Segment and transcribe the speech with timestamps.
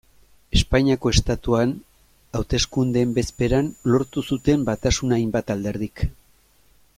[0.59, 1.75] Espainiako Estatuan
[2.39, 6.05] hauteskundeen bezperan lortu zuten batasuna hainbat alderdik.